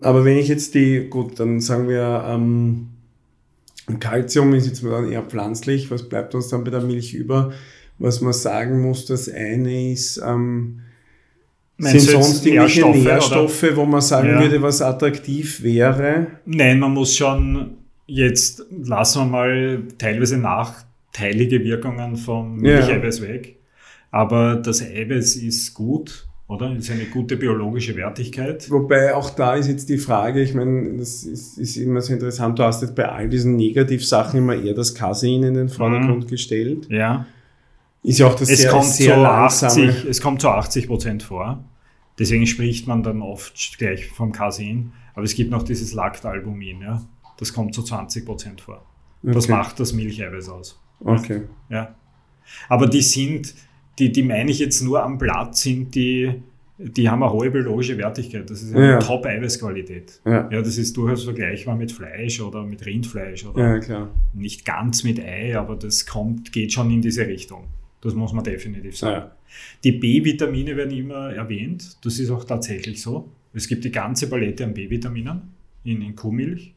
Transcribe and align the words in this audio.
Aber 0.00 0.24
wenn 0.24 0.36
ich 0.36 0.48
jetzt 0.48 0.74
die, 0.74 1.08
gut, 1.08 1.40
dann 1.40 1.60
sagen 1.60 1.88
wir, 1.88 2.24
ähm, 2.28 2.88
Calcium 4.00 4.52
ist 4.54 4.66
jetzt 4.66 4.84
dann 4.84 5.10
eher 5.10 5.22
pflanzlich. 5.22 5.90
Was 5.90 6.08
bleibt 6.08 6.34
uns 6.34 6.48
dann 6.48 6.64
bei 6.64 6.70
der 6.70 6.82
Milch 6.82 7.14
über? 7.14 7.52
Was 7.98 8.20
man 8.20 8.32
sagen 8.32 8.82
muss, 8.82 9.06
das 9.06 9.28
eine 9.28 9.92
ist, 9.92 10.18
ähm, 10.18 10.80
sind 11.78 12.00
sonst 12.00 12.44
irgendwelche 12.46 12.80
Nährstoffe, 12.80 13.04
Nährstoffe 13.04 13.76
wo 13.76 13.84
man 13.84 14.00
sagen 14.00 14.28
ja. 14.28 14.40
würde, 14.40 14.60
was 14.62 14.82
attraktiv 14.82 15.62
wäre? 15.62 16.26
Nein, 16.44 16.80
man 16.80 16.92
muss 16.92 17.16
schon 17.16 17.76
jetzt, 18.06 18.64
lassen 18.70 19.22
wir 19.22 19.26
mal 19.26 19.82
teilweise 19.98 20.38
nachteilige 20.38 21.62
Wirkungen 21.64 22.16
vom 22.16 22.56
Milcheiweiß 22.56 23.20
ja. 23.20 23.28
weg. 23.28 23.56
Aber 24.10 24.56
das 24.56 24.82
Eiweiß 24.82 25.36
ist 25.36 25.74
gut, 25.74 26.25
oder? 26.48 26.74
Ist 26.74 26.90
eine 26.90 27.06
gute 27.06 27.36
biologische 27.36 27.96
Wertigkeit. 27.96 28.70
Wobei 28.70 29.14
auch 29.14 29.30
da 29.30 29.54
ist 29.54 29.68
jetzt 29.68 29.88
die 29.88 29.98
Frage, 29.98 30.42
ich 30.42 30.54
meine, 30.54 30.96
das 30.96 31.24
ist, 31.24 31.58
ist 31.58 31.76
immer 31.76 32.00
so 32.00 32.12
interessant, 32.12 32.58
du 32.58 32.62
hast 32.62 32.82
jetzt 32.82 32.94
bei 32.94 33.08
all 33.08 33.28
diesen 33.28 33.56
Negativsachen 33.56 34.38
immer 34.38 34.54
eher 34.54 34.74
das 34.74 34.94
Casein 34.94 35.42
in 35.42 35.54
den 35.54 35.68
Vordergrund 35.68 36.24
mhm. 36.24 36.28
gestellt. 36.28 36.86
Ja. 36.88 37.26
Ist 38.02 38.20
ja 38.20 38.28
auch 38.28 38.36
das 38.36 38.48
es 38.48 38.60
sehr, 38.60 38.70
kommt 38.70 38.84
sehr 38.84 39.14
zu 39.16 39.24
80, 39.24 40.04
Es 40.08 40.20
kommt 40.20 40.40
zu 40.40 40.48
80 40.48 40.86
Prozent 40.86 41.22
vor. 41.24 41.64
Deswegen 42.18 42.46
spricht 42.46 42.86
man 42.86 43.02
dann 43.02 43.20
oft 43.20 43.78
gleich 43.78 44.06
vom 44.06 44.30
Casein. 44.30 44.92
Aber 45.14 45.24
es 45.24 45.34
gibt 45.34 45.50
noch 45.50 45.64
dieses 45.64 45.92
Lactalbumin, 45.92 46.82
ja. 46.82 47.02
Das 47.38 47.52
kommt 47.52 47.74
zu 47.74 47.82
20 47.82 48.24
Prozent 48.24 48.60
vor. 48.60 48.84
Okay. 49.22 49.34
Das 49.34 49.48
macht 49.48 49.80
das 49.80 49.92
Milcheiweiß 49.92 50.48
aus. 50.48 50.80
Okay. 51.00 51.42
Ja. 51.68 51.94
Aber 52.68 52.86
die 52.86 53.02
sind, 53.02 53.54
die, 53.98 54.12
die 54.12 54.22
meine 54.22 54.50
ich 54.50 54.58
jetzt 54.58 54.82
nur 54.82 55.02
am 55.02 55.18
Blatt, 55.18 55.56
sind 55.56 55.94
die, 55.94 56.32
die 56.78 57.08
haben 57.08 57.22
eine 57.22 57.32
hohe 57.32 57.50
biologische 57.50 57.96
Wertigkeit. 57.96 58.48
Das 58.48 58.62
ist 58.62 58.74
eine 58.74 58.86
ja. 58.92 58.98
Top-Eiweißqualität. 58.98 60.20
Ja. 60.24 60.50
ja, 60.50 60.62
das 60.62 60.76
ist 60.76 60.96
durchaus 60.96 61.24
vergleichbar 61.24 61.76
mit 61.76 61.92
Fleisch 61.92 62.40
oder 62.40 62.62
mit 62.62 62.84
Rindfleisch 62.84 63.46
oder 63.46 63.74
ja, 63.74 63.78
klar. 63.78 64.10
nicht 64.34 64.64
ganz 64.64 65.02
mit 65.02 65.18
Ei, 65.18 65.56
aber 65.58 65.76
das 65.76 66.04
kommt, 66.04 66.52
geht 66.52 66.72
schon 66.72 66.90
in 66.90 67.00
diese 67.00 67.26
Richtung. 67.26 67.64
Das 68.02 68.14
muss 68.14 68.32
man 68.32 68.44
definitiv 68.44 68.96
sagen. 68.96 69.26
Ja. 69.26 69.36
Die 69.82 69.92
B-Vitamine 69.92 70.76
werden 70.76 70.96
immer 70.96 71.32
erwähnt. 71.32 71.96
Das 72.04 72.18
ist 72.18 72.30
auch 72.30 72.44
tatsächlich 72.44 73.00
so. 73.00 73.30
Es 73.54 73.66
gibt 73.68 73.84
die 73.84 73.90
ganze 73.90 74.28
Palette 74.28 74.64
an 74.64 74.74
B-Vitaminen 74.74 75.42
in, 75.82 76.02
in 76.02 76.14
Kuhmilch. 76.14 76.74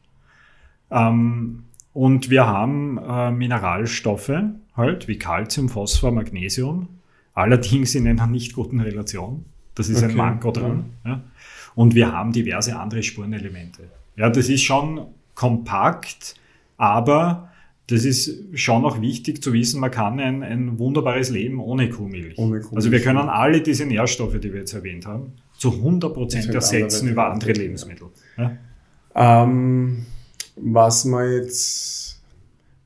Ähm, 0.90 1.64
und 1.92 2.30
wir 2.30 2.46
haben 2.46 2.98
äh, 2.98 3.30
Mineralstoffe 3.30 4.32
halt, 4.74 5.08
wie 5.08 5.18
Calcium, 5.18 5.68
Phosphor, 5.68 6.12
Magnesium, 6.12 6.88
allerdings 7.40 7.94
in 7.94 8.06
einer 8.06 8.26
nicht 8.26 8.54
guten 8.54 8.80
Relation. 8.80 9.44
Das 9.74 9.88
ist 9.88 10.02
okay. 10.02 10.12
ein 10.12 10.16
Manko 10.16 10.50
dran. 10.50 10.84
Ja. 11.04 11.22
Und 11.74 11.94
wir 11.94 12.12
haben 12.12 12.32
diverse 12.32 12.78
andere 12.78 13.02
Spurenelemente. 13.02 13.82
Ja, 14.16 14.28
das 14.28 14.48
ist 14.48 14.62
schon 14.62 15.06
kompakt, 15.34 16.34
aber 16.76 17.50
das 17.86 18.04
ist 18.04 18.44
schon 18.54 18.84
auch 18.84 19.00
wichtig 19.00 19.42
zu 19.42 19.52
wissen, 19.52 19.80
man 19.80 19.90
kann 19.90 20.20
ein, 20.20 20.42
ein 20.42 20.78
wunderbares 20.78 21.30
Leben 21.30 21.58
ohne 21.60 21.88
Kuhmilch. 21.88 22.38
ohne 22.38 22.60
Kuhmilch. 22.60 22.76
Also 22.76 22.92
wir 22.92 23.00
können 23.00 23.28
alle 23.28 23.62
diese 23.62 23.84
Nährstoffe, 23.84 24.38
die 24.38 24.52
wir 24.52 24.60
jetzt 24.60 24.74
erwähnt 24.74 25.06
haben, 25.06 25.32
zu 25.58 25.72
100 25.72 26.14
Prozent 26.14 26.54
ersetzen 26.54 27.08
andere 27.08 27.12
über 27.12 27.32
andere 27.32 27.52
Lebensmittel. 27.52 28.08
Ja. 28.36 28.56
Ähm, 29.14 30.06
was 30.56 31.04
man 31.04 31.32
jetzt, 31.32 32.20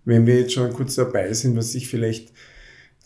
wenn 0.04 0.26
wir 0.26 0.40
jetzt 0.40 0.54
schon 0.54 0.72
kurz 0.72 0.94
dabei 0.94 1.32
sind, 1.32 1.56
was 1.56 1.74
ich 1.74 1.88
vielleicht 1.88 2.32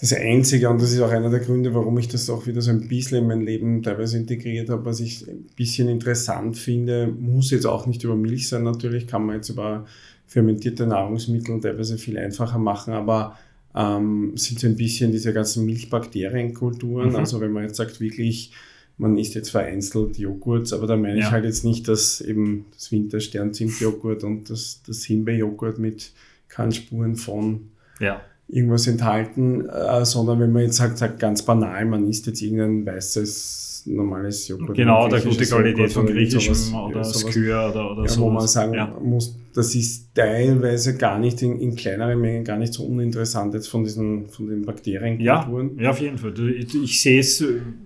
das 0.01 0.13
Einzige, 0.13 0.71
und 0.71 0.81
das 0.81 0.93
ist 0.93 1.01
auch 1.01 1.11
einer 1.11 1.29
der 1.29 1.41
Gründe, 1.41 1.75
warum 1.75 1.99
ich 1.99 2.07
das 2.07 2.31
auch 2.31 2.47
wieder 2.47 2.63
so 2.63 2.71
ein 2.71 2.87
bisschen 2.87 3.19
in 3.19 3.27
mein 3.27 3.41
Leben 3.41 3.83
teilweise 3.83 4.17
integriert 4.17 4.71
habe, 4.71 4.85
was 4.85 5.01
ich 5.01 5.27
ein 5.27 5.49
bisschen 5.57 5.89
interessant 5.89 6.57
finde, 6.57 7.09
muss 7.09 7.51
jetzt 7.51 7.67
auch 7.67 7.87
nicht 7.87 8.05
über 8.05 8.15
Milch 8.15 8.49
sein 8.49 8.63
natürlich, 8.63 9.09
kann 9.09 9.27
man 9.27 9.37
jetzt 9.37 9.49
über 9.49 9.87
fermentierte 10.29 10.87
Nahrungsmittel 10.87 11.61
teilweise 11.61 11.99
viel 11.99 12.17
einfacher 12.17 12.59
machen, 12.59 12.93
aber 12.93 13.39
ähm, 13.75 14.37
sind 14.37 14.61
so 14.61 14.69
ein 14.69 14.77
bisschen 14.77 15.11
diese 15.11 15.33
ganzen 15.33 15.67
Milchbakterienkulturen. 15.67 17.11
Mhm. 17.11 17.17
Also 17.17 17.41
wenn 17.41 17.51
man 17.51 17.65
jetzt 17.65 17.77
sagt, 17.77 18.01
wirklich, 18.01 18.53
man 18.99 19.19
isst 19.19 19.35
jetzt 19.35 19.51
vereinzelt 19.51 20.17
Joghurt, 20.17 20.73
aber 20.73 20.87
da 20.87 20.97
meine 20.97 21.19
ja. 21.19 21.27
ich 21.27 21.31
halt 21.33 21.45
jetzt 21.45 21.65
nicht, 21.65 21.89
dass 21.89 22.21
eben 22.21 22.67
das 22.73 22.93
Winterstern-Zimtjoghurt 22.93 24.23
und 24.23 24.49
das, 24.49 24.81
das 24.87 25.03
Himbeerjoghurt 25.05 25.81
mit 25.81 26.13
Kernspuren 26.49 27.17
von 27.17 27.71
ja 27.99 28.21
irgendwas 28.49 28.87
enthalten, 28.87 29.69
äh, 29.69 30.05
sondern 30.05 30.41
wenn 30.41 30.53
man 30.53 30.63
jetzt 30.63 30.77
sagt, 30.77 30.99
sagt 30.99 31.21
ganz 31.21 31.43
banal, 31.43 31.85
man 31.85 32.09
isst 32.09 32.27
jetzt 32.27 32.41
irgendein 32.41 32.87
weißes, 32.87 33.85
normales 33.87 34.49
Joghurt. 34.49 34.77
Genau, 34.77 35.09
der 35.09 35.21
gute 35.21 35.45
Qualität 35.45 35.93
von 35.93 36.07
griechischem 36.07 36.75
oder 36.75 37.05
Skür 37.05 37.71
oder, 37.71 37.93
oder 37.93 38.03
ja, 38.03 38.09
so. 38.09 38.23
Wo 38.23 38.31
man 38.31 38.47
sagen 38.47 38.75
ja. 38.75 38.87
muss, 39.03 39.37
das 39.55 39.75
ist 39.75 40.15
teilweise 40.15 40.97
gar 40.97 41.19
nicht 41.19 41.43
in, 41.43 41.59
in 41.59 41.77
kleineren 41.77 42.21
Mengen 42.21 42.45
gar 42.45 42.59
nicht 42.59 42.73
so 42.73 42.85
uninteressant 42.85 43.55
jetzt 43.55 43.69
von 43.69 43.85
diesen, 43.85 44.27
von 44.29 44.49
den 44.49 44.65
Bakterienkulturen. 44.65 45.77
Ja, 45.77 45.83
ja, 45.85 45.91
auf 45.91 46.01
jeden 46.01 46.19
Fall. 46.19 46.35
Ich, 46.51 46.75
ich 46.75 47.01
sehe 47.01 47.21
es, 47.21 47.43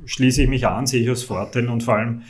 schließe 0.06 0.42
ich 0.42 0.48
mich 0.48 0.66
an, 0.66 0.86
sehe 0.86 1.02
ich 1.02 1.08
als 1.08 1.24
Vorteil 1.24 1.68
und 1.68 1.82
vor 1.82 1.96
allem, 1.96 2.22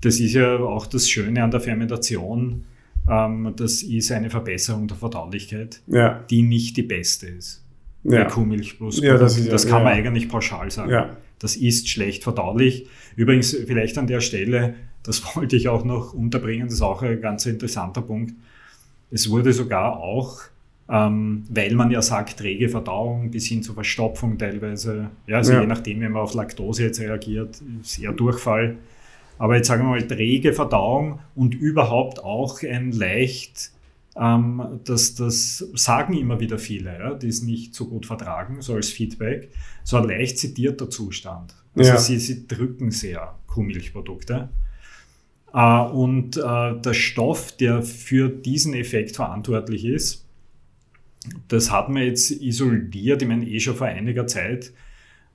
das 0.00 0.20
ist 0.20 0.34
ja 0.34 0.58
auch 0.58 0.86
das 0.86 1.08
Schöne 1.08 1.42
an 1.42 1.50
der 1.50 1.60
Fermentation, 1.60 2.64
ähm, 3.08 3.54
das 3.56 3.82
ist 3.82 4.12
eine 4.12 4.30
Verbesserung 4.30 4.88
der 4.88 4.96
Verdaulichkeit, 4.96 5.80
ja. 5.86 6.24
die 6.28 6.42
nicht 6.42 6.76
die 6.76 6.82
beste 6.82 7.26
ist 7.26 7.65
ja. 8.12 8.24
Kuhmilch 8.24 8.78
plus 8.78 9.00
ja, 9.00 9.16
das, 9.16 9.38
ist, 9.38 9.52
das 9.52 9.66
kann 9.66 9.84
man 9.84 9.92
eigentlich 9.92 10.28
pauschal 10.28 10.70
sagen. 10.70 11.16
Das 11.38 11.56
ist 11.56 11.88
schlecht 11.88 12.22
verdaulich. 12.22 12.86
Übrigens, 13.14 13.54
vielleicht 13.66 13.98
an 13.98 14.06
der 14.06 14.20
Stelle, 14.20 14.74
das 15.02 15.22
wollte 15.36 15.56
ich 15.56 15.68
auch 15.68 15.84
noch 15.84 16.14
unterbringen, 16.14 16.66
das 16.66 16.74
ist 16.74 16.82
auch 16.82 17.02
ein 17.02 17.20
ganz 17.20 17.46
interessanter 17.46 18.02
Punkt. 18.02 18.34
Es 19.10 19.30
wurde 19.30 19.52
sogar 19.52 19.98
auch, 19.98 20.40
ähm, 20.88 21.44
weil 21.48 21.74
man 21.74 21.90
ja 21.90 22.02
sagt, 22.02 22.38
träge 22.38 22.68
Verdauung 22.68 23.30
bis 23.30 23.46
hin 23.46 23.62
zur 23.62 23.74
Verstopfung 23.74 24.38
teilweise, 24.38 25.10
ja, 25.26 25.36
also 25.38 25.52
je 25.52 25.66
nachdem, 25.66 26.00
wie 26.00 26.08
man 26.08 26.22
auf 26.22 26.34
Laktose 26.34 26.84
jetzt 26.84 27.00
reagiert, 27.00 27.60
ist 27.82 27.98
eher 27.98 28.12
Durchfall. 28.12 28.76
Aber 29.38 29.56
jetzt 29.56 29.68
sagen 29.68 29.82
wir 29.84 29.90
mal, 29.90 30.06
träge 30.06 30.52
Verdauung 30.54 31.20
und 31.34 31.54
überhaupt 31.54 32.24
auch 32.24 32.62
ein 32.62 32.92
leicht 32.92 33.70
ähm, 34.18 34.80
das, 34.84 35.14
das 35.14 35.58
sagen 35.74 36.14
immer 36.14 36.40
wieder 36.40 36.58
viele, 36.58 36.98
ja, 36.98 37.14
die 37.14 37.28
es 37.28 37.42
nicht 37.42 37.74
so 37.74 37.86
gut 37.86 38.06
vertragen, 38.06 38.62
so 38.62 38.74
als 38.74 38.88
Feedback. 38.88 39.50
So 39.84 39.98
ein 39.98 40.04
leicht 40.04 40.38
zitierter 40.38 40.88
Zustand. 40.88 41.54
Also 41.74 41.90
ja. 41.90 41.98
sie, 41.98 42.18
sie 42.18 42.46
drücken 42.46 42.90
sehr 42.90 43.38
Kuhmilchprodukte. 43.46 44.48
Äh, 45.52 45.80
und 45.80 46.36
äh, 46.38 46.80
der 46.80 46.94
Stoff, 46.94 47.56
der 47.56 47.82
für 47.82 48.28
diesen 48.28 48.74
Effekt 48.74 49.16
verantwortlich 49.16 49.84
ist, 49.84 50.24
das 51.48 51.70
hat 51.70 51.88
man 51.88 52.02
jetzt 52.02 52.30
isoliert, 52.30 53.20
ich 53.20 53.28
meine 53.28 53.46
eh 53.46 53.60
schon 53.60 53.76
vor 53.76 53.88
einiger 53.88 54.26
Zeit. 54.26 54.72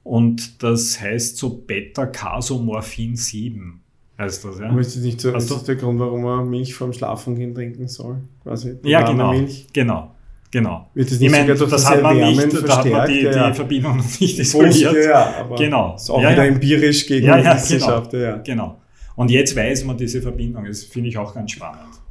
Und 0.03 0.63
das 0.63 1.00
heißt 1.00 1.38
so 1.38 1.58
Beta-Casomorphin 1.58 3.16
7 3.16 3.81
heißt 4.18 4.46
das, 4.46 4.60
ja. 4.60 4.70
Aber 4.70 4.80
ist 4.80 4.96
das 4.96 5.04
nicht 5.04 5.22
so, 5.22 5.34
ist 5.36 5.52
das 5.52 5.64
der 5.64 5.76
Grund, 5.76 6.00
warum 6.00 6.24
man 6.24 6.50
Milch 6.50 6.74
vorm 6.74 6.94
Schlafengehen 6.94 7.54
trinken 7.56 7.88
soll? 7.88 8.18
Quasi 8.44 8.78
ja, 8.84 9.04
genau. 9.04 9.32
Milch? 9.32 9.68
Genau. 9.74 10.12
Genau. 10.52 10.90
Wird 10.94 11.10
das 11.10 11.20
nicht 11.20 11.32
ich 11.32 11.32
meine, 11.32 11.56
das, 11.56 11.90
hat 11.90 12.02
man 12.04 12.18
nicht, 12.18 12.68
da 12.68 12.78
hat 12.78 12.86
man 12.86 13.08
die, 13.08 13.22
ja. 13.22 13.50
die 13.50 13.56
Verbindung 13.56 13.98
noch 13.98 14.20
nicht 14.20 14.38
isoliert. 14.38 15.06
Ja, 15.06 15.36
aber 15.40 15.56
genau. 15.56 15.96
Ist 15.96 16.10
auch 16.10 16.22
ja, 16.22 16.32
wieder 16.32 16.46
empirisch 16.46 17.08
gegen 17.08 17.28
ja, 17.28 17.38
ja, 17.38 17.56
Wissenschaft. 17.56 18.12
Genau. 18.12 18.24
Ja. 18.24 18.38
genau. 18.38 18.82
Und 19.16 19.32
jetzt 19.32 19.56
weiß 19.56 19.86
man 19.86 19.98
diese 19.98 20.22
Verbindung. 20.22 20.66
Das 20.66 20.84
finde 20.84 21.08
ich 21.08 21.18
auch 21.18 21.34
ganz 21.34 21.52
spannend. 21.52 22.02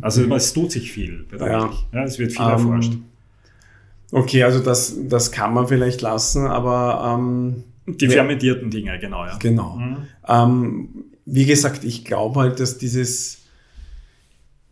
Also 0.00 0.22
mhm. 0.22 0.32
es 0.32 0.52
tut 0.52 0.70
sich 0.70 0.92
viel 0.92 1.26
Ja. 1.38 1.70
ja 1.92 2.04
es 2.04 2.18
wird 2.18 2.32
viel 2.32 2.42
um, 2.42 2.46
ähm, 2.46 2.52
erforscht. 2.52 2.92
Okay, 4.12 4.44
also 4.44 4.60
das, 4.60 4.96
das 5.08 5.32
kann 5.32 5.52
man 5.52 5.66
vielleicht 5.66 6.00
lassen, 6.00 6.46
aber 6.46 7.18
ähm, 7.18 7.64
die 7.86 8.08
fermentierten 8.08 8.70
Dinge, 8.70 8.98
genau, 9.00 9.24
ja. 9.24 9.36
Genau. 9.38 9.76
Mhm. 9.76 9.96
Ähm, 10.28 10.88
wie 11.26 11.46
gesagt, 11.46 11.84
ich 11.84 12.04
glaube 12.04 12.40
halt, 12.40 12.60
dass 12.60 12.78
dieses 12.78 13.38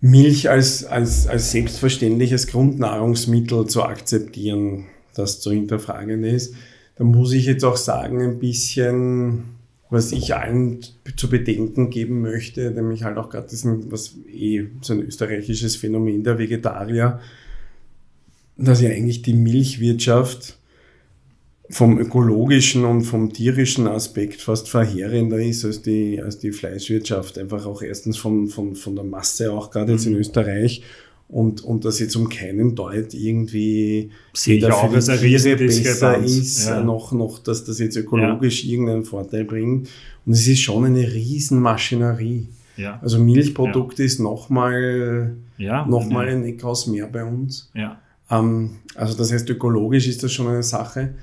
Milch 0.00 0.50
als, 0.50 0.84
als, 0.84 1.26
als 1.28 1.52
selbstverständliches 1.52 2.48
Grundnahrungsmittel 2.48 3.66
zu 3.66 3.84
akzeptieren, 3.84 4.86
das 5.14 5.40
zu 5.40 5.52
hinterfragen 5.52 6.24
ist. 6.24 6.54
Da 6.96 7.04
muss 7.04 7.32
ich 7.32 7.46
jetzt 7.46 7.64
auch 7.64 7.76
sagen, 7.76 8.20
ein 8.20 8.38
bisschen, 8.38 9.44
was 9.90 10.12
ich 10.12 10.34
allen 10.34 10.80
zu 11.16 11.30
bedenken 11.30 11.90
geben 11.90 12.20
möchte, 12.20 12.70
nämlich 12.72 13.04
halt 13.04 13.16
auch 13.16 13.30
gerade 13.30 13.48
diesen, 13.48 13.92
was 13.92 14.14
eh 14.30 14.66
so 14.80 14.94
ein 14.94 15.02
österreichisches 15.02 15.76
Phänomen 15.76 16.24
der 16.24 16.38
Vegetarier, 16.38 17.20
dass 18.56 18.80
ja 18.80 18.90
eigentlich 18.90 19.22
die 19.22 19.34
Milchwirtschaft 19.34 20.58
vom 21.72 21.98
ökologischen 21.98 22.84
und 22.84 23.02
vom 23.02 23.32
tierischen 23.32 23.88
Aspekt 23.88 24.42
fast 24.42 24.68
verheerender 24.68 25.38
ist 25.38 25.64
als 25.64 25.80
die, 25.80 26.20
als 26.22 26.38
die 26.38 26.52
Fleischwirtschaft. 26.52 27.38
Einfach 27.38 27.64
auch 27.64 27.80
erstens 27.80 28.18
von, 28.18 28.48
von, 28.48 28.74
von 28.74 28.94
der 28.94 29.06
Masse, 29.06 29.50
auch 29.50 29.70
gerade 29.70 29.92
jetzt 29.92 30.04
in 30.04 30.12
mhm. 30.12 30.18
Österreich. 30.18 30.82
Und, 31.28 31.64
und 31.64 31.86
dass 31.86 31.98
jetzt 31.98 32.14
um 32.14 32.28
keinen 32.28 32.74
Deut 32.74 33.14
irgendwie 33.14 34.10
Sehe 34.34 34.56
weder 34.56 34.74
für 34.74 34.88
die 34.88 35.00
Tiere 35.00 35.56
besser 35.56 36.18
ist, 36.18 36.66
ja. 36.66 36.82
noch, 36.82 37.12
noch, 37.12 37.38
dass 37.38 37.64
das 37.64 37.78
jetzt 37.78 37.96
ökologisch 37.96 38.64
ja. 38.64 38.72
irgendeinen 38.72 39.06
Vorteil 39.06 39.44
bringt. 39.44 39.88
Und 40.26 40.32
es 40.34 40.46
ist 40.46 40.60
schon 40.60 40.84
eine 40.84 41.10
Riesenmaschinerie. 41.10 42.48
Ja. 42.76 42.98
Also 43.00 43.18
Milchprodukt 43.18 43.98
ist 43.98 44.20
nochmal 44.20 45.36
Ja. 45.56 45.86
noch 45.86 46.06
mal 46.06 46.28
ein 46.28 46.44
Eckhaus 46.44 46.86
mehr 46.86 47.06
bei 47.06 47.24
uns. 47.24 47.70
Ja. 47.72 47.98
Ähm, 48.30 48.72
also 48.94 49.16
das 49.16 49.32
heißt, 49.32 49.48
ökologisch 49.48 50.06
ist 50.06 50.22
das 50.22 50.32
schon 50.32 50.48
eine 50.48 50.62
Sache. 50.62 51.14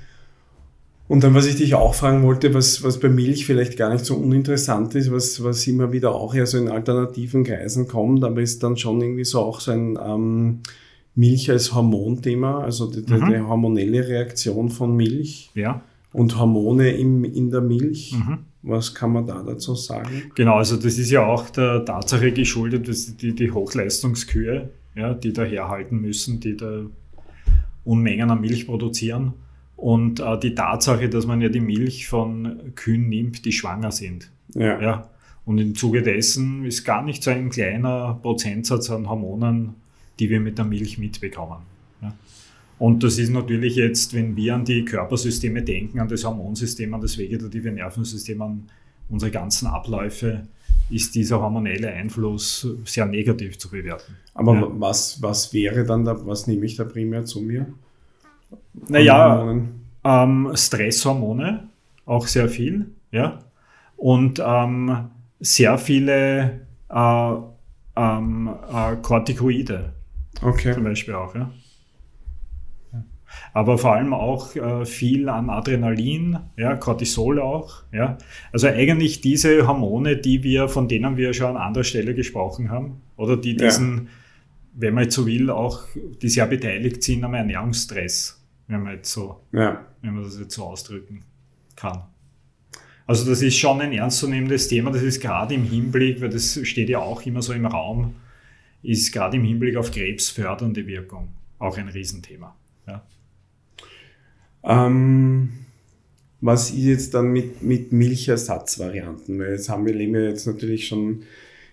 Und 1.10 1.24
dann, 1.24 1.34
was 1.34 1.46
ich 1.46 1.56
dich 1.56 1.74
auch 1.74 1.94
fragen 1.96 2.22
wollte, 2.22 2.54
was, 2.54 2.84
was 2.84 3.00
bei 3.00 3.08
Milch 3.08 3.44
vielleicht 3.44 3.76
gar 3.76 3.92
nicht 3.92 4.04
so 4.04 4.14
uninteressant 4.14 4.94
ist, 4.94 5.10
was, 5.10 5.42
was 5.42 5.66
immer 5.66 5.90
wieder 5.90 6.14
auch 6.14 6.36
eher 6.36 6.46
so 6.46 6.56
in 6.56 6.68
alternativen 6.68 7.42
Kreisen 7.42 7.88
kommt, 7.88 8.22
aber 8.22 8.40
ist 8.40 8.62
dann 8.62 8.76
schon 8.76 9.00
irgendwie 9.00 9.24
so 9.24 9.40
auch 9.40 9.58
so 9.58 9.72
ein 9.72 9.98
ähm, 10.00 10.60
Milch 11.16 11.50
als 11.50 11.74
Hormonthema, 11.74 12.60
also 12.62 12.88
die, 12.88 13.04
die, 13.04 13.12
Mhm. 13.14 13.28
die 13.28 13.40
hormonelle 13.40 14.06
Reaktion 14.06 14.68
von 14.70 14.94
Milch 14.96 15.50
Ja. 15.56 15.82
und 16.12 16.38
Hormone 16.38 16.90
im, 16.92 17.24
in 17.24 17.50
der 17.50 17.60
Milch. 17.60 18.14
Mhm. 18.16 18.38
Was 18.62 18.94
kann 18.94 19.12
man 19.12 19.26
da 19.26 19.42
dazu 19.42 19.74
sagen? 19.74 20.30
Genau, 20.36 20.58
also 20.58 20.76
das 20.76 20.96
ist 20.96 21.10
ja 21.10 21.26
auch 21.26 21.50
der 21.50 21.84
Tatsache 21.84 22.30
geschuldet, 22.30 22.86
dass 22.86 23.16
die, 23.16 23.34
die 23.34 23.50
Hochleistungskühe, 23.50 24.68
ja, 24.94 25.14
die 25.14 25.32
da 25.32 25.42
herhalten 25.42 26.00
müssen, 26.00 26.38
die 26.38 26.56
da 26.56 26.82
Unmengen 27.84 28.30
an 28.30 28.40
Milch 28.40 28.66
produzieren. 28.66 29.32
Und 29.80 30.20
äh, 30.20 30.38
die 30.38 30.54
Tatsache, 30.54 31.08
dass 31.08 31.26
man 31.26 31.40
ja 31.40 31.48
die 31.48 31.60
Milch 31.60 32.06
von 32.06 32.74
Kühen 32.74 33.08
nimmt, 33.08 33.44
die 33.46 33.52
schwanger 33.52 33.90
sind. 33.92 34.30
Ja. 34.54 34.80
Ja. 34.80 35.10
Und 35.46 35.58
im 35.58 35.74
Zuge 35.74 36.02
dessen 36.02 36.64
ist 36.66 36.84
gar 36.84 37.02
nicht 37.02 37.22
so 37.22 37.30
ein 37.30 37.48
kleiner 37.48 38.18
Prozentsatz 38.20 38.90
an 38.90 39.08
Hormonen, 39.08 39.74
die 40.18 40.28
wir 40.28 40.38
mit 40.38 40.58
der 40.58 40.66
Milch 40.66 40.98
mitbekommen. 40.98 41.62
Ja. 42.02 42.14
Und 42.78 43.02
das 43.02 43.18
ist 43.18 43.30
natürlich 43.30 43.76
jetzt, 43.76 44.12
wenn 44.14 44.36
wir 44.36 44.54
an 44.54 44.64
die 44.66 44.84
Körpersysteme 44.84 45.62
denken, 45.62 45.98
an 45.98 46.08
das 46.08 46.24
Hormonsystem, 46.24 46.92
an 46.92 47.00
das 47.00 47.16
vegetative 47.16 47.70
Nervensystem, 47.72 48.40
an 48.42 48.64
unsere 49.08 49.30
ganzen 49.30 49.66
Abläufe, 49.66 50.42
ist 50.90 51.14
dieser 51.14 51.40
hormonelle 51.40 51.88
Einfluss 51.88 52.66
sehr 52.84 53.06
negativ 53.06 53.58
zu 53.58 53.70
bewerten. 53.70 54.16
Aber 54.34 54.54
Ja. 54.54 54.66
was, 54.72 55.22
was 55.22 55.54
wäre 55.54 55.84
dann 55.84 56.04
da, 56.04 56.26
was 56.26 56.46
nehme 56.46 56.66
ich 56.66 56.76
da 56.76 56.84
primär 56.84 57.24
zu 57.24 57.40
mir? 57.40 57.66
Naja, 58.88 59.56
ähm, 60.04 60.50
Stresshormone, 60.54 61.68
auch 62.06 62.26
sehr 62.26 62.48
viel, 62.48 62.90
ja. 63.12 63.38
Und 63.96 64.42
ähm, 64.44 65.10
sehr 65.40 65.78
viele 65.78 66.60
äh, 66.88 67.32
ähm, 67.96 68.50
äh, 68.72 68.96
Corticoide 69.02 69.92
Okay. 70.42 70.72
zum 70.72 70.84
Beispiel 70.84 71.14
auch, 71.14 71.34
ja. 71.34 71.50
Aber 73.52 73.78
vor 73.78 73.94
allem 73.94 74.12
auch 74.12 74.56
äh, 74.56 74.84
viel 74.84 75.28
an 75.28 75.50
Adrenalin, 75.50 76.38
ja, 76.56 76.74
Cortisol 76.76 77.40
auch, 77.40 77.82
ja. 77.92 78.18
Also 78.52 78.68
eigentlich 78.68 79.20
diese 79.20 79.66
Hormone, 79.68 80.16
die 80.16 80.42
wir, 80.42 80.68
von 80.68 80.88
denen 80.88 81.16
wir 81.16 81.32
schon 81.32 81.56
an 81.56 81.56
anderer 81.56 81.84
Stelle 81.84 82.14
gesprochen 82.14 82.70
haben, 82.70 83.02
oder 83.16 83.36
die 83.36 83.52
Ja. 83.52 83.66
diesen, 83.66 84.08
wenn 84.74 84.94
man 84.94 85.04
jetzt 85.04 85.14
so 85.14 85.26
will, 85.26 85.50
auch, 85.50 85.82
die 86.22 86.28
sehr 86.28 86.46
beteiligt 86.46 87.02
sind 87.02 87.22
am 87.22 87.34
Ernährungsstress, 87.34 88.39
wenn 88.70 88.82
man 88.82 88.94
jetzt 88.94 89.12
so 89.12 89.40
Ja. 89.52 89.84
wenn 90.00 90.14
man 90.14 90.22
das 90.22 90.38
jetzt 90.38 90.54
so 90.54 90.64
ausdrücken 90.64 91.22
kann. 91.76 92.04
Also 93.06 93.28
das 93.28 93.42
ist 93.42 93.56
schon 93.56 93.80
ein 93.80 93.92
ernstzunehmendes 93.92 94.68
Thema, 94.68 94.92
das 94.92 95.02
ist 95.02 95.20
gerade 95.20 95.54
im 95.54 95.64
Hinblick, 95.64 96.20
weil 96.20 96.30
das 96.30 96.60
steht 96.62 96.88
ja 96.88 97.00
auch 97.00 97.26
immer 97.26 97.42
so 97.42 97.52
im 97.52 97.66
Raum, 97.66 98.14
ist 98.82 99.12
gerade 99.12 99.36
im 99.36 99.44
Hinblick 99.44 99.76
auf 99.76 99.90
krebsfördernde 99.90 100.86
Wirkung 100.86 101.28
auch 101.58 101.76
ein 101.76 101.88
Riesenthema. 101.88 102.56
Ja. 102.86 103.02
Ähm, 104.62 105.50
was 106.40 106.70
ist 106.70 106.84
jetzt 106.84 107.14
dann 107.14 107.32
mit, 107.32 107.62
mit 107.62 107.92
Milchersatzvarianten? 107.92 109.38
Weil 109.40 109.52
jetzt 109.52 109.68
haben 109.68 109.84
wir, 109.84 109.92
leben 109.92 110.14
wir 110.14 110.28
jetzt 110.28 110.46
natürlich 110.46 110.86
schon 110.86 111.24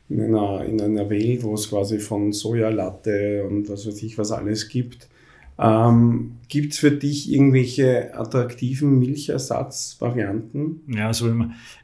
in 0.10 0.22
einer, 0.22 0.66
in 0.66 0.82
einer 0.82 1.10
Welt, 1.10 1.44
wo 1.44 1.54
es 1.54 1.70
quasi 1.70 2.00
von 2.00 2.34
Sojalatte 2.34 3.46
und 3.46 3.70
was 3.70 3.86
weiß 3.88 4.02
ich 4.04 4.18
was 4.18 4.32
alles 4.32 4.68
gibt. 4.68 5.08
Ähm, 5.60 6.34
gibt 6.50 6.74
es 6.74 6.80
für 6.80 6.92
dich 6.92 7.32
irgendwelche 7.32 8.14
attraktiven 8.16 9.00
Milchersatzvarianten? 9.00 10.82
Ja, 10.88 11.08
also 11.08 11.30
ich 11.30 11.36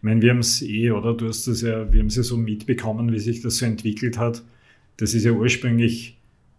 meine, 0.01 0.21
wir 0.21 0.29
haben 0.29 0.39
es 0.39 0.61
eh, 0.61 0.91
oder? 0.91 1.13
Du 1.13 1.27
hast 1.27 1.47
das 1.47 1.61
ja, 1.61 1.91
wir 1.91 1.99
haben 1.99 2.07
es 2.07 2.15
ja 2.15 2.23
so 2.23 2.37
mitbekommen, 2.37 3.11
wie 3.11 3.19
sich 3.19 3.41
das 3.41 3.57
so 3.57 3.65
entwickelt 3.65 4.17
hat. 4.17 4.43
Das 4.97 5.13
ist 5.13 5.23
ja 5.23 5.31
ursprünglich, 5.31 6.17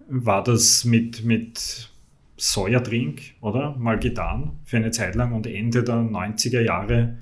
war 0.09 0.43
das 0.43 0.85
mit, 0.85 1.25
mit 1.25 1.89
Sojadrink, 2.37 3.21
oder? 3.41 3.77
Mal 3.77 3.99
getan 3.99 4.53
für 4.65 4.79
eine 4.79 4.91
Zeit 4.91 5.15
lang 5.15 5.33
und 5.33 5.47
Ende 5.47 5.85
der 5.85 5.97
90er 5.97 6.61
Jahre 6.61 7.17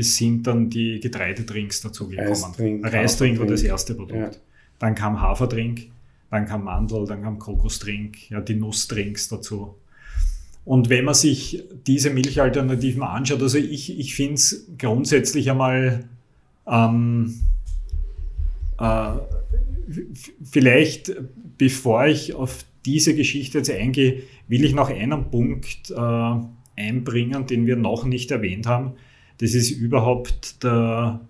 sind 0.00 0.46
dann 0.46 0.70
die 0.70 1.00
Getreidedrinks 1.00 1.80
dazugekommen. 1.80 2.30
Reisdrink, 2.30 2.92
Reisdrink 2.92 3.38
war 3.38 3.46
das 3.46 3.62
erste 3.62 3.94
Produkt. 3.94 4.34
Ja. 4.34 4.40
Dann 4.78 4.94
kam 4.94 5.20
Haferdrink, 5.20 5.86
dann 6.30 6.46
kam 6.46 6.64
Mandel, 6.64 7.06
dann 7.06 7.22
kam 7.22 7.38
Kokosdrink, 7.38 8.30
ja, 8.30 8.40
die 8.40 8.54
Nussdrinks 8.54 9.28
dazu. 9.28 9.76
Und 10.64 10.90
wenn 10.90 11.06
man 11.06 11.14
sich 11.14 11.64
diese 11.86 12.10
Milchalternativen 12.10 13.02
anschaut, 13.02 13.40
also 13.40 13.56
ich, 13.56 13.98
ich 13.98 14.14
finde 14.14 14.34
es 14.34 14.66
grundsätzlich 14.76 15.50
einmal 15.50 16.04
ähm, 16.66 17.40
äh, 18.78 19.12
vielleicht, 20.44 21.16
bevor 21.56 22.06
ich 22.06 22.34
auf 22.34 22.64
diese 22.84 23.14
Geschichte 23.14 23.58
jetzt 23.58 23.70
eingehe, 23.70 24.22
will 24.46 24.64
ich 24.64 24.74
noch 24.74 24.90
einen 24.90 25.30
Punkt 25.30 25.90
äh, 25.90 26.34
einbringen, 26.76 27.46
den 27.46 27.66
wir 27.66 27.76
noch 27.76 28.04
nicht 28.04 28.30
erwähnt 28.30 28.66
haben. 28.66 28.92
Das 29.38 29.54
ist 29.54 29.70
überhaupt 29.70 30.62
der, 30.62 31.20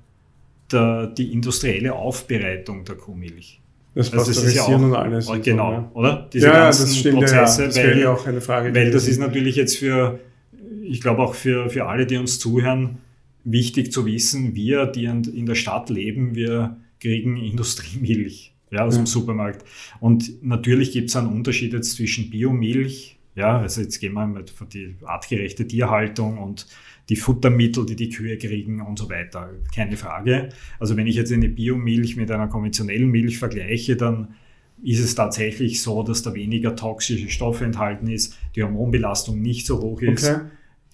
der, 0.73 1.07
die 1.07 1.33
industrielle 1.33 1.95
Aufbereitung 1.95 2.85
der 2.85 2.97
Kuhmilch. 2.97 3.61
Das 3.99 4.13
Also 4.13 4.31
es 4.31 4.43
ist 4.45 4.55
ja 4.55 4.63
auch- 4.63 4.69
und 4.81 4.95
alles. 4.95 5.27
und 5.29 5.43
genau, 5.43 5.67
So, 5.71 5.73
ja. 5.73 5.91
oder? 5.95 6.29
Diese 6.33 6.47
ja, 6.47 6.53
ganzen 6.53 6.83
das 6.87 6.97
stimmt. 6.97 7.19
Prozesse, 7.19 7.63
ja. 7.63 7.67
Das 7.67 7.77
weil, 7.77 8.07
auch 8.07 8.27
eine 8.27 8.41
Frage. 8.41 8.75
weil 8.75 8.91
das 8.93 9.09
ist 9.09 9.19
natürlich 9.19 9.57
jetzt 9.57 9.77
für, 9.77 10.21
ich 10.85 11.01
glaube 11.01 11.23
auch 11.23 11.35
für, 11.35 11.69
für 11.69 11.87
alle, 11.87 12.07
die 12.07 12.17
uns 12.17 12.39
zuhören, 12.39 12.99
wichtig 13.45 13.91
zu 13.93 14.07
wissen, 14.07 14.55
wir, 14.55 14.87
die 14.87 15.07
in, 15.07 15.25
in 15.25 15.47
der 15.47 15.57
Stadt 15.57 15.91
leben, 15.91 16.35
wir 16.37 16.77
kriegen 17.01 17.37
Industriemilch 17.37 18.55
ja, 18.71 18.85
aus 18.85 18.95
Ja. 18.95 19.03
dem 19.03 19.07
Supermarkt. 19.07 19.65
Und 20.01 20.45
natürlich 20.45 20.93
gibt 20.93 21.09
es 21.09 21.17
einen 21.17 21.29
Unterschied 21.29 21.73
jetzt 21.73 21.97
zwischen 21.97 22.31
Biomilch, 22.31 23.17
ja, 23.35 23.59
also 23.59 23.81
jetzt 23.81 23.99
gehen 24.01 24.13
wir 24.15 24.27
mal 24.27 24.45
für 24.47 24.65
die 24.67 24.95
artgerechte 25.05 25.67
Tierhaltung 25.67 26.39
und 26.39 26.67
die 27.09 27.17
Futtermittel, 27.17 27.87
die 27.87 27.97
die 27.97 28.11
Kühe 28.11 28.37
kriegen 28.37 28.81
und 28.81 28.99
so 28.99 29.09
weiter. 29.09 29.51
Keine 29.75 29.97
Frage. 29.97 30.51
Also 30.79 30.97
wenn 30.97 31.07
ich 31.07 31.17
jetzt 31.17 31.33
eine 31.33 31.49
Biomilch 31.49 32.17
mit 32.17 32.31
einer 32.31 32.49
konventionellen 32.49 33.09
Milch 33.11 33.39
vergleiche, 33.39 33.97
dann 33.97 34.35
ist 34.83 35.01
es 35.01 35.15
tatsächlich 35.15 35.83
so, 35.83 36.03
dass 36.03 36.23
da 36.23 36.35
weniger 36.35 36.77
toxische 36.77 37.31
Stoffe 37.31 37.65
enthalten 37.65 38.09
ist, 38.09 38.37
die 38.55 38.63
Hormonbelastung 38.63 39.41
nicht 39.41 39.67
so 39.67 39.81
hoch 39.81 40.03
ist, 40.03 40.29
Okay. 40.29 40.41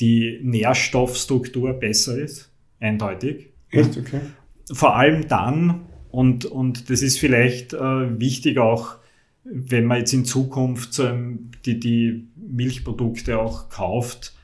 die 0.00 0.40
Nährstoffstruktur 0.42 1.74
besser 1.74 2.16
ist, 2.16 2.50
eindeutig. 2.80 3.48
Echt, 3.70 3.98
okay. 3.98 4.20
Vor 4.72 4.96
allem 4.96 5.28
dann, 5.28 5.82
und, 6.10 6.44
und 6.46 6.88
das 6.88 7.02
ist 7.02 7.18
vielleicht 7.18 7.74
äh, 7.74 8.18
wichtig 8.20 8.58
auch, 8.58 8.96
wenn 9.44 9.84
man 9.84 9.98
jetzt 9.98 10.14
in 10.14 10.24
Zukunft 10.24 10.98
ein, 11.00 11.50
die, 11.66 11.78
die 11.78 12.28
Milchprodukte 12.36 13.38
auch 13.38 13.68
kauft, 13.68 14.34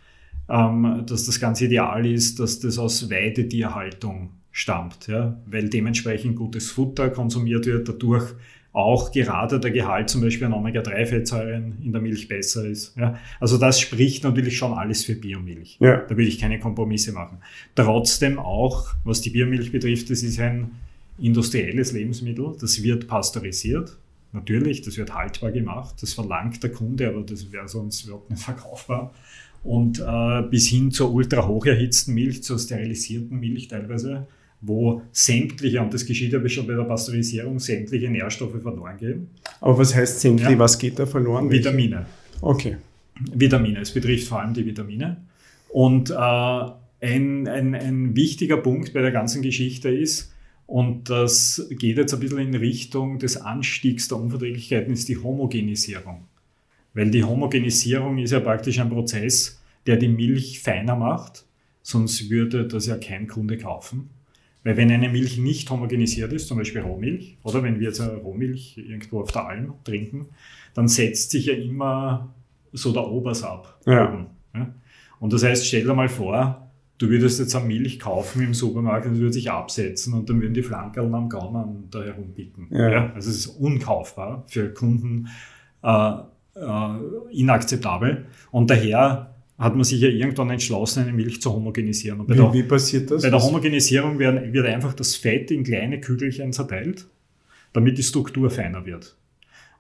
ähm, 0.51 1.05
dass 1.07 1.27
das 1.27 1.39
ganz 1.39 1.61
ideal 1.61 2.05
ist, 2.05 2.41
dass 2.41 2.59
das 2.61 2.79
aus 2.79 3.11
Weidetierhaltung 3.11 4.31
stammt, 4.51 5.07
ja? 5.07 5.41
weil 5.47 5.69
dementsprechend 5.69 6.37
gutes 6.37 6.71
Futter 6.71 7.09
konsumiert 7.11 7.67
wird, 7.67 7.89
dadurch 7.89 8.35
auch 8.73 9.11
gerade 9.11 9.59
der 9.59 9.71
Gehalt 9.71 10.11
zum 10.11 10.21
Beispiel 10.21 10.47
an 10.47 10.53
Omega-3-Fettsäuren 10.53 11.79
in 11.83 11.93
der 11.93 12.01
Milch 12.01 12.29
besser 12.29 12.65
ist. 12.65 12.97
Ja? 12.97 13.17
Also 13.39 13.59
das 13.59 13.81
spricht 13.81 14.25
natürlich 14.25 14.57
schon 14.57 14.73
alles 14.73 15.05
für 15.05 15.15
Biomilch. 15.15 15.77
Ja. 15.81 15.99
Da 15.99 16.17
will 16.17 16.27
ich 16.27 16.39
keine 16.39 16.59
Kompromisse 16.59 17.13
machen. 17.13 17.39
Trotzdem 17.75 18.39
auch, 18.39 18.95
was 19.05 19.21
die 19.21 19.31
Biomilch 19.31 19.73
betrifft, 19.73 20.11
das 20.11 20.23
ist 20.23 20.39
ein 20.41 20.71
industrielles 21.19 21.93
Lebensmittel, 21.93 22.57
das 22.61 22.83
wird 22.83 23.07
pasteurisiert. 23.07 23.97
Natürlich, 24.33 24.83
das 24.83 24.97
wird 24.97 25.13
haltbar 25.13 25.51
gemacht, 25.51 25.97
das 26.01 26.13
verlangt 26.13 26.63
der 26.63 26.71
Kunde, 26.71 27.09
aber 27.09 27.23
das 27.23 27.51
wäre 27.51 27.69
sonst 27.69 28.05
überhaupt 28.05 28.31
nicht 28.31 28.43
verkaufbar. 28.43 29.13
Und 29.63 30.01
äh, 30.01 30.43
bis 30.51 30.69
hin 30.69 30.91
zur 30.91 31.13
ultra 31.13 31.47
hoch 31.47 31.67
erhitzten 31.67 32.15
Milch, 32.15 32.43
zur 32.43 32.59
sterilisierten 32.59 33.39
Milch 33.39 33.69
teilweise, 33.69 34.27
wo 34.63 35.03
sämtliche, 35.13 35.81
und 35.81 35.93
das 35.93 36.05
geschieht 36.07 36.33
ja 36.33 36.49
schon 36.49 36.67
bei 36.67 36.75
der 36.75 36.85
Pasteurisierung, 36.85 37.59
sämtliche 37.59 38.09
Nährstoffe 38.11 38.61
verloren 38.61 38.97
gehen. 38.99 39.29
Aber 39.61 39.79
was 39.79 39.95
heißt 39.95 40.21
sämtlich? 40.21 40.51
Ja. 40.51 40.59
Was 40.59 40.79
geht 40.79 40.99
da 40.99 41.07
verloren? 41.07 41.51
Vitamine. 41.51 42.07
Okay. 42.41 42.77
Vitamine. 43.35 43.81
Es 43.81 43.93
betrifft 43.93 44.29
vor 44.29 44.41
allem 44.41 44.55
die 44.55 44.65
Vitamine. 44.65 45.19
Und 45.69 46.11
äh, 46.11 46.15
ein, 46.15 47.49
ein, 47.49 47.75
ein 47.75 48.17
wichtiger 48.17 48.57
Punkt 48.57 48.93
bei 48.93 49.01
der 49.01 49.13
ganzen 49.13 49.43
Geschichte 49.43 49.89
ist, 49.91 50.33
und 50.67 51.11
das 51.11 51.67
geht 51.71 51.97
jetzt 51.97 52.15
ein 52.15 52.21
bisschen 52.21 52.39
in 52.39 52.55
Richtung 52.55 53.19
des 53.19 53.37
Anstiegs 53.37 54.07
der 54.07 54.19
Unverträglichkeiten, 54.19 54.93
ist 54.93 55.09
die 55.09 55.17
Homogenisierung. 55.17 56.29
Weil 56.95 57.11
die 57.11 57.25
Homogenisierung 57.25 58.19
ist 58.19 58.33
ja 58.33 58.41
praktisch 58.41 58.79
ein 58.81 58.91
Prozess, 58.91 59.61
der 59.87 59.97
die 59.97 60.09
Milch 60.09 60.61
feiner 60.61 60.97
macht, 60.97 61.45
sonst 61.83 62.31
würde 62.31 62.67
das 62.67 62.87
ja 62.87 62.97
kein 62.97 63.27
Kunde 63.27 63.57
kaufen. 63.57 64.11
Weil 64.63 64.77
wenn 64.77 64.91
eine 64.91 65.09
Milch 65.09 65.39
nicht 65.39 65.71
homogenisiert 65.71 66.33
ist, 66.33 66.49
zum 66.49 66.59
Beispiel 66.59 66.83
Rohmilch, 66.83 67.39
oder 67.43 67.63
wenn 67.63 67.81
wir 67.81 67.89
jetzt 67.89 68.01
eine 68.01 68.17
Rohmilch 68.17 68.77
irgendwo 68.77 69.21
auf 69.21 69.33
der 69.33 69.47
Alm 69.47 69.73
trinken, 69.85 70.27
dann 70.75 70.87
setzt 70.87 71.31
sich 71.31 71.47
ja 71.47 71.55
immer 71.55 72.35
so 72.73 72.93
der 72.93 73.07
Obers 73.09 73.43
ab. 73.43 73.81
Ja. 73.87 74.27
Und 75.19 75.33
das 75.33 75.45
heißt, 75.45 75.67
stell 75.67 75.85
dir 75.85 75.95
mal 75.95 76.09
vor, 76.09 76.71
du 76.99 77.09
würdest 77.09 77.41
jetzt 77.41 77.57
eine 77.57 77.67
Milch 77.67 77.99
kaufen 77.99 78.43
im 78.43 78.55
Supermarkt 78.55 79.07
und 79.07 79.15
es 79.15 79.19
würde 79.19 79.33
sich 79.33 79.51
absetzen 79.51 80.13
und 80.13 80.29
dann 80.29 80.41
würden 80.41 80.55
die 80.55 80.63
Flankerln 80.63 81.15
am 81.15 81.29
Gaumen 81.29 81.89
da 81.91 82.03
herumpicken. 82.03 82.69
Ja. 82.71 82.91
Ja. 82.91 83.13
Also 83.15 83.31
es 83.31 83.39
ist 83.39 83.47
unkaufbar 83.47 84.45
für 84.47 84.73
Kunden 84.73 85.29
äh, 85.83 86.13
äh, 86.61 87.35
inakzeptabel. 87.35 88.27
Und 88.51 88.71
daher 88.71 89.35
hat 89.59 89.75
man 89.75 89.85
sich 89.85 90.01
ja 90.01 90.09
irgendwann 90.09 90.51
entschlossen, 90.51 91.03
eine 91.03 91.13
Milch 91.13 91.43
zu 91.43 91.53
homogenisieren. 91.53 92.27
Wie, 92.27 92.35
der, 92.35 92.53
wie 92.53 92.63
passiert 92.63 93.11
das? 93.11 93.23
bei 93.23 93.31
der 93.31 93.43
Homogenisierung 93.43 94.19
werden, 94.19 94.53
wird 94.53 94.67
einfach 94.67 94.95
das 94.95 95.17
Fett 95.17 95.51
in 95.51 95.65
kleine 95.65 96.01
Kügelchen 96.01 96.53
zerteilt, 96.53 97.07
damit 97.75 97.99
die 97.99 98.03
Struktur 98.03 98.51
feiner 98.51 98.87
wird. 98.87 99.17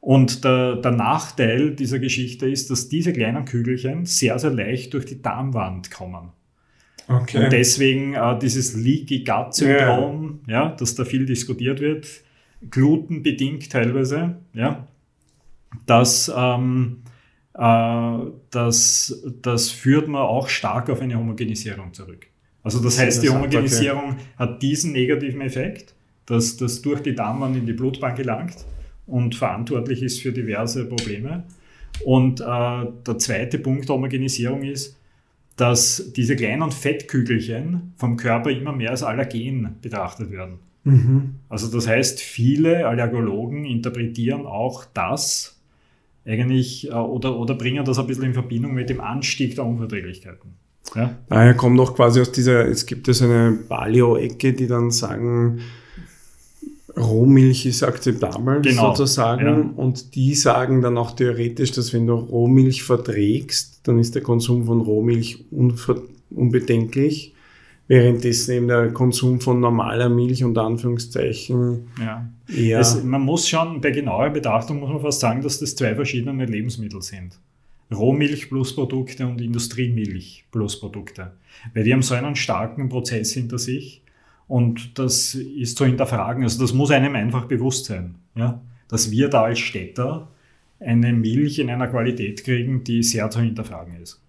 Und 0.00 0.44
der, 0.44 0.76
der 0.76 0.92
Nachteil 0.92 1.74
dieser 1.74 1.98
Geschichte 1.98 2.48
ist, 2.48 2.70
dass 2.70 2.88
diese 2.88 3.12
kleinen 3.12 3.44
Kügelchen 3.44 4.04
sehr, 4.04 4.38
sehr 4.38 4.50
leicht 4.50 4.92
durch 4.92 5.06
die 5.06 5.20
Darmwand 5.20 5.90
kommen. 5.90 6.30
okay. 7.08 7.44
Und 7.44 7.52
deswegen 7.52 8.14
äh, 8.14 8.38
dieses 8.38 8.74
Leaky 8.74 9.24
Gut 9.24 9.54
Syndrom, 9.54 10.40
ja. 10.46 10.70
dass 10.70 10.94
da 10.94 11.04
viel 11.04 11.24
diskutiert 11.24 11.80
wird, 11.80 12.06
glutenbedingt 12.70 13.70
teilweise, 13.70 14.36
ja, 14.52 14.86
das, 15.86 16.30
ähm, 16.34 17.02
äh, 17.54 18.18
das, 18.50 19.22
das 19.42 19.70
führt 19.70 20.08
man 20.08 20.22
auch 20.22 20.48
stark 20.48 20.90
auf 20.90 21.00
eine 21.00 21.16
Homogenisierung 21.16 21.92
zurück. 21.92 22.26
Also 22.62 22.80
das 22.80 22.98
heißt, 22.98 23.22
die 23.22 23.30
Homogenisierung 23.30 24.16
hat 24.36 24.62
diesen 24.62 24.92
negativen 24.92 25.40
Effekt, 25.40 25.94
dass 26.26 26.56
das 26.56 26.82
durch 26.82 27.00
die 27.00 27.14
Darmwand 27.14 27.56
in 27.56 27.66
die 27.66 27.72
Blutbahn 27.72 28.14
gelangt 28.14 28.56
und 29.06 29.34
verantwortlich 29.34 30.02
ist 30.02 30.20
für 30.20 30.32
diverse 30.32 30.84
Probleme. 30.84 31.44
Und 32.04 32.40
äh, 32.40 32.44
der 32.44 33.18
zweite 33.18 33.58
Punkt 33.58 33.88
der 33.88 33.96
Homogenisierung 33.96 34.62
ist, 34.62 34.96
dass 35.56 36.12
diese 36.16 36.36
kleinen 36.36 36.70
Fettkügelchen 36.70 37.92
vom 37.96 38.16
Körper 38.16 38.50
immer 38.50 38.72
mehr 38.72 38.90
als 38.90 39.02
Allergen 39.02 39.76
betrachtet 39.82 40.30
werden. 40.30 40.58
Mhm. 40.84 41.34
Also 41.48 41.70
das 41.70 41.86
heißt, 41.86 42.20
viele 42.20 42.86
Allergologen 42.86 43.64
interpretieren 43.64 44.46
auch 44.46 44.84
das 44.94 45.59
eigentlich 46.24 46.88
äh, 46.88 46.94
oder, 46.94 47.36
oder 47.38 47.54
bringen 47.54 47.84
das 47.84 47.98
ein 47.98 48.06
bisschen 48.06 48.24
in 48.24 48.34
Verbindung 48.34 48.74
mit 48.74 48.90
dem 48.90 49.00
Anstieg 49.00 49.54
der 49.56 49.64
Unverträglichkeiten. 49.64 50.54
Ja? 50.94 51.16
Daher 51.28 51.54
kommt 51.54 51.76
noch 51.76 51.94
quasi 51.94 52.20
aus 52.20 52.32
dieser, 52.32 52.66
es 52.66 52.86
gibt 52.86 53.06
ja 53.06 53.14
so 53.14 53.24
eine 53.24 53.58
Paleo-Ecke, 53.68 54.52
die 54.52 54.66
dann 54.66 54.90
sagen, 54.90 55.60
Rohmilch 56.96 57.66
ist 57.66 57.82
akzeptabel 57.82 58.62
Genau, 58.62 58.94
sozusagen. 58.94 59.46
ja. 59.46 59.70
Und 59.76 60.14
die 60.14 60.34
sagen 60.34 60.82
dann 60.82 60.98
auch 60.98 61.12
theoretisch, 61.12 61.72
dass 61.72 61.92
wenn 61.92 62.06
du 62.06 62.14
Rohmilch 62.14 62.82
verträgst, 62.82 63.80
dann 63.84 63.98
ist 63.98 64.14
der 64.14 64.22
Konsum 64.22 64.64
von 64.66 64.80
Rohmilch 64.80 65.44
unbedenklich. 66.30 67.34
Währenddessen 67.90 68.52
eben 68.52 68.68
der 68.68 68.92
Konsum 68.92 69.40
von 69.40 69.58
normaler 69.58 70.08
Milch 70.08 70.44
unter 70.44 70.62
Anführungszeichen 70.62 71.88
Ja. 72.00 72.24
eher. 72.46 72.78
Es, 72.78 73.02
man 73.02 73.20
muss 73.22 73.48
schon, 73.48 73.80
bei 73.80 73.90
genauer 73.90 74.30
Betrachtung 74.30 74.78
muss 74.78 74.90
man 74.90 75.00
fast 75.00 75.18
sagen, 75.18 75.42
dass 75.42 75.58
das 75.58 75.74
zwei 75.74 75.96
verschiedene 75.96 76.46
Lebensmittel 76.46 77.02
sind. 77.02 77.40
Rohmilch 77.92 78.48
plus 78.48 78.76
Produkte 78.76 79.26
und 79.26 79.40
Industriemilch 79.40 80.44
plus 80.52 80.78
Produkte. 80.78 81.32
Weil 81.74 81.82
die 81.82 81.92
haben 81.92 82.02
so 82.02 82.14
einen 82.14 82.36
starken 82.36 82.88
Prozess 82.88 83.32
hinter 83.32 83.58
sich 83.58 84.02
und 84.46 84.96
das 84.96 85.34
ist 85.34 85.76
zu 85.76 85.84
hinterfragen. 85.84 86.44
Also 86.44 86.60
das 86.60 86.72
muss 86.72 86.92
einem 86.92 87.16
einfach 87.16 87.46
bewusst 87.46 87.86
sein, 87.86 88.14
ja? 88.36 88.60
dass 88.86 89.10
wir 89.10 89.26
da 89.26 89.42
als 89.42 89.58
Städter 89.58 90.28
eine 90.78 91.12
Milch 91.12 91.58
in 91.58 91.68
einer 91.68 91.88
Qualität 91.88 92.44
kriegen, 92.44 92.84
die 92.84 93.02
sehr 93.02 93.28
zu 93.30 93.40
hinterfragen 93.40 94.00
ist. 94.00 94.20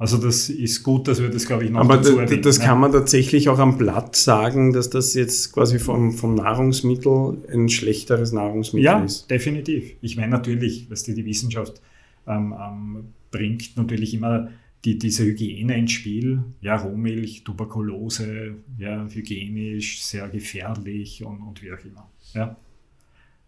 Also 0.00 0.16
das 0.16 0.48
ist 0.48 0.84
gut, 0.84 1.08
dass 1.08 1.20
wir 1.20 1.28
das, 1.28 1.44
glaube 1.44 1.64
ich, 1.64 1.70
noch 1.70 1.80
Aber 1.80 1.96
dazu 1.96 2.14
da- 2.16 2.22
erwähnen. 2.22 2.42
das 2.42 2.58
ja. 2.58 2.64
kann 2.66 2.78
man 2.78 2.92
tatsächlich 2.92 3.48
auch 3.48 3.58
am 3.58 3.76
Blatt 3.78 4.14
sagen, 4.14 4.72
dass 4.72 4.90
das 4.90 5.14
jetzt 5.14 5.52
quasi 5.52 5.80
vom, 5.80 6.12
vom 6.12 6.36
Nahrungsmittel 6.36 7.38
ein 7.52 7.68
schlechteres 7.68 8.32
Nahrungsmittel 8.32 8.84
Ja, 8.84 9.02
ist. 9.02 9.28
definitiv. 9.28 9.92
Ich 10.00 10.16
meine 10.16 10.30
natürlich, 10.30 10.88
was 10.88 11.02
die, 11.02 11.14
die 11.14 11.24
Wissenschaft 11.26 11.80
ähm, 12.28 12.54
ähm, 12.60 13.04
bringt, 13.32 13.76
natürlich 13.76 14.14
immer 14.14 14.50
die, 14.84 14.96
diese 15.00 15.24
Hygiene 15.24 15.76
ins 15.76 15.90
Spiel. 15.90 16.44
Ja, 16.60 16.76
Rohmilch, 16.76 17.42
Tuberkulose, 17.42 18.54
ja, 18.78 19.04
hygienisch, 19.10 20.04
sehr 20.04 20.28
gefährlich 20.28 21.24
und, 21.24 21.40
und 21.40 21.60
wie 21.60 21.72
auch 21.72 21.84
immer. 21.84 22.08
Ja. 22.34 22.56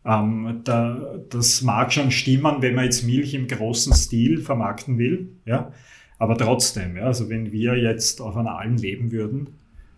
Ähm, 0.05 0.63
da, 0.65 1.15
das 1.29 1.63
mag 1.63 1.93
schon 1.93 2.11
stimmen, 2.11 2.57
wenn 2.61 2.75
man 2.75 2.87
jetzt 2.87 3.05
Milch 3.05 3.35
im 3.35 3.47
großen 3.47 3.93
Stil 3.93 4.39
vermarkten 4.41 4.99
will. 4.99 5.29
Ja. 5.45 5.73
Aber 6.21 6.37
trotzdem, 6.37 6.99
ja, 6.99 7.05
also 7.05 7.31
wenn 7.31 7.51
wir 7.51 7.77
jetzt 7.77 8.21
auf 8.21 8.37
einer 8.37 8.59
Alm 8.59 8.77
leben 8.77 9.11
würden 9.11 9.49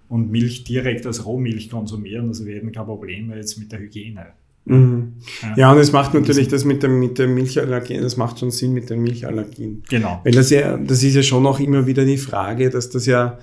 und 0.09 0.31
Milch 0.31 0.62
direkt 0.62 1.05
als 1.05 1.26
Rohmilch 1.26 1.69
konsumieren, 1.69 2.29
also 2.29 2.47
wir 2.47 2.55
hätten 2.55 2.71
kein 2.71 2.87
Problem 2.87 3.26
mehr 3.26 3.38
jetzt 3.38 3.59
mit 3.59 3.73
der 3.73 3.81
Hygiene. 3.81 4.26
Mhm. 4.64 5.14
Ja. 5.43 5.55
Ja, 5.57 5.73
und 5.73 5.79
es 5.79 5.91
macht 5.91 6.14
natürlich 6.14 6.47
das 6.47 6.64
mit 6.64 6.85
dem, 6.85 7.00
mit 7.00 7.19
dem 7.19 7.35
Milchallergien, 7.35 8.02
das 8.02 8.17
macht 8.17 8.38
schon 8.38 8.52
Sinn 8.52 8.73
mit 8.73 8.88
den 8.88 9.02
Milchallergien. 9.02 9.83
Genau. 9.91 10.21
Weil 10.23 10.33
das 10.33 10.50
ja, 10.50 10.76
das 10.76 11.02
ist 11.02 11.17
ja 11.17 11.25
schon 11.25 11.45
auch 11.45 11.59
immer 11.59 11.88
wieder 11.88 12.05
die 12.05 12.19
Frage, 12.19 12.71
dass 12.71 12.88
das 12.88 13.07
ja 13.07 13.41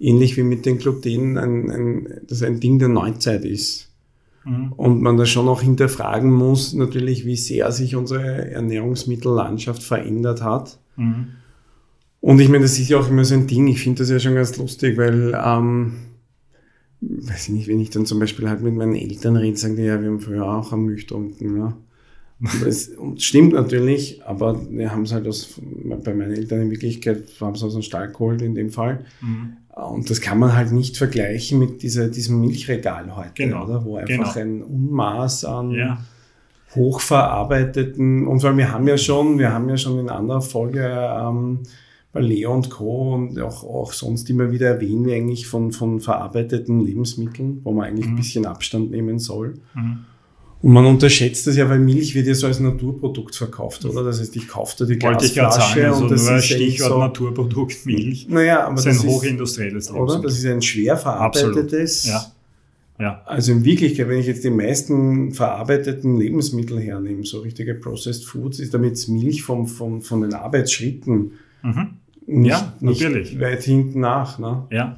ähnlich 0.00 0.38
wie 0.38 0.44
mit 0.44 0.64
den 0.64 0.78
Gluten 0.78 1.36
ein, 1.36 1.70
ein, 1.70 2.08
das 2.26 2.42
ein 2.42 2.58
Ding 2.58 2.78
der 2.78 2.88
Neuzeit 2.88 3.44
ist. 3.44 3.90
Mhm. 4.46 4.72
Und 4.72 5.02
man 5.02 5.18
da 5.18 5.26
schon 5.26 5.46
auch 5.46 5.60
hinterfragen 5.60 6.30
muss, 6.30 6.72
natürlich, 6.72 7.26
wie 7.26 7.36
sehr 7.36 7.70
sich 7.70 7.96
unsere 7.96 8.50
Ernährungsmittellandschaft 8.50 9.82
verändert 9.82 10.42
hat. 10.42 10.78
Mhm. 10.96 11.26
Und 12.24 12.40
ich 12.40 12.48
meine, 12.48 12.62
das 12.62 12.78
ist 12.78 12.88
ja 12.88 12.96
auch 12.98 13.10
immer 13.10 13.22
so 13.22 13.34
ein 13.34 13.46
Ding. 13.46 13.66
Ich 13.66 13.82
finde 13.82 13.98
das 13.98 14.08
ja 14.08 14.18
schon 14.18 14.34
ganz 14.34 14.56
lustig, 14.56 14.96
weil, 14.96 15.38
ähm, 15.44 15.96
weiß 17.02 17.48
ich 17.48 17.54
nicht, 17.54 17.68
wenn 17.68 17.78
ich 17.78 17.90
dann 17.90 18.06
zum 18.06 18.18
Beispiel 18.18 18.48
halt 18.48 18.62
mit 18.62 18.74
meinen 18.74 18.96
Eltern 18.96 19.36
rede, 19.36 19.58
sagen 19.58 19.76
die 19.76 19.82
ja, 19.82 20.00
wir 20.00 20.08
haben 20.08 20.20
früher 20.20 20.46
auch 20.46 20.72
am 20.72 20.86
Milch 20.86 21.02
getrunken. 21.02 21.58
Ja. 21.58 21.76
Und 22.40 22.66
Das 22.66 22.92
stimmt 23.18 23.52
natürlich, 23.52 24.24
aber 24.24 24.58
wir 24.70 24.90
haben 24.90 25.02
es 25.02 25.12
halt 25.12 25.28
aus, 25.28 25.60
bei 26.02 26.14
meinen 26.14 26.32
Eltern 26.32 26.62
in 26.62 26.70
Wirklichkeit, 26.70 27.24
haben 27.42 27.56
es 27.56 27.62
aus 27.62 27.74
dem 27.74 27.82
Stall 27.82 28.10
geholt 28.10 28.40
in 28.40 28.54
dem 28.54 28.70
Fall. 28.70 29.04
Mhm. 29.20 29.58
Und 29.74 30.08
das 30.08 30.22
kann 30.22 30.38
man 30.38 30.56
halt 30.56 30.72
nicht 30.72 30.96
vergleichen 30.96 31.58
mit 31.58 31.82
dieser, 31.82 32.08
diesem 32.08 32.40
Milchregal 32.40 33.14
heute, 33.14 33.32
Genau, 33.34 33.64
oder? 33.64 33.84
Wo 33.84 33.96
einfach 33.96 34.32
genau. 34.32 34.62
ein 34.62 34.62
Unmaß 34.62 35.44
an 35.44 35.72
Ja, 35.72 35.98
hochverarbeiteten, 36.74 38.26
und 38.26 38.42
weil 38.42 38.56
wir 38.56 38.72
haben 38.72 38.88
ja 38.88 38.96
schon, 38.96 39.38
wir 39.38 39.52
haben 39.52 39.68
ja 39.68 39.76
schon 39.76 39.98
in 39.98 40.08
anderer 40.08 40.40
Folge 40.40 40.80
ähm, 40.82 41.60
bei 42.14 42.20
Leo 42.20 42.54
und 42.54 42.70
Co. 42.70 43.12
und 43.14 43.38
auch, 43.40 43.64
auch 43.64 43.92
sonst 43.92 44.30
immer 44.30 44.50
wieder 44.50 44.68
erwähnen 44.68 45.04
wir 45.04 45.16
eigentlich 45.16 45.46
von, 45.46 45.72
von 45.72 46.00
verarbeiteten 46.00 46.80
Lebensmitteln, 46.80 47.60
wo 47.64 47.72
man 47.72 47.86
eigentlich 47.88 48.06
ein 48.06 48.12
Mhm. 48.12 48.16
bisschen 48.16 48.46
Abstand 48.46 48.90
nehmen 48.90 49.18
soll. 49.18 49.54
mhm. 49.74 49.98
Und 50.62 50.72
man 50.72 50.86
unterschätzt 50.86 51.46
das 51.46 51.56
ja, 51.56 51.68
weil 51.68 51.78
Milch 51.78 52.14
wird 52.14 52.26
ja 52.26 52.34
so 52.34 52.46
als 52.46 52.58
Naturprodukt 52.58 53.36
verkauft, 53.36 53.84
oder? 53.84 54.02
Das 54.02 54.18
heißt, 54.18 54.34
ich 54.34 54.48
kaufe 54.48 54.74
da 54.78 54.84
die 54.86 55.02
wollte 55.02 55.26
ich 55.26 55.34
Glasflasche 55.34 55.80
sagen, 55.80 55.92
also 55.92 56.04
und 56.04 56.10
das 56.12 56.24
nur 56.26 56.36
ist 56.38 56.44
Stichwort 56.46 56.90
so, 56.90 56.98
Naturprodukt 57.00 57.84
Milch. 57.84 58.26
naja, 58.30 58.64
aber 58.66 58.76
Das 58.76 58.86
ist 58.86 59.02
ein 59.02 59.08
hochindustrielles 59.10 59.90
oder? 59.90 59.98
Lebensmittel. 59.98 60.30
Das 60.30 60.38
ist 60.38 60.46
ein 60.46 60.62
schwer 60.62 60.96
verarbeitetes, 60.96 62.06
Ja. 62.06 62.24
Ja, 62.98 63.22
Also 63.26 63.50
in 63.52 63.64
Wirklichkeit, 63.64 64.08
wenn 64.08 64.20
ich 64.20 64.26
jetzt 64.26 64.44
die 64.44 64.50
meisten 64.50 65.32
verarbeiteten 65.32 66.16
Lebensmittel 66.16 66.80
hernehme, 66.80 67.24
so 67.24 67.40
richtige 67.40 67.74
Processed 67.74 68.24
Foods, 68.24 68.58
ist 68.60 68.72
damit 68.72 69.06
Milch 69.08 69.42
vom, 69.42 69.66
vom, 69.66 70.00
von 70.00 70.20
den 70.22 70.32
Arbeitsschritten 70.32 71.32
mhm. 71.62 71.88
Nicht, 72.26 72.50
Ja, 72.50 72.74
nicht 72.80 73.02
natürlich. 73.02 73.40
weit 73.40 73.62
hinten 73.62 74.00
nach. 74.00 74.38
Ne? 74.38 74.66
ja. 74.70 74.96